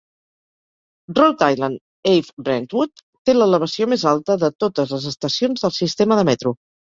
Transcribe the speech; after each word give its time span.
Rhode 1.17 1.47
Island 1.55 2.09
Ave-Brentwood 2.13 3.03
té 3.29 3.35
l'elevació 3.37 3.89
més 3.93 4.07
alta 4.15 4.39
de 4.45 4.51
totes 4.65 4.95
les 4.95 5.05
estacions 5.15 5.67
del 5.67 5.77
sistema 5.77 6.19
de 6.21 6.27
metro. 6.33 6.57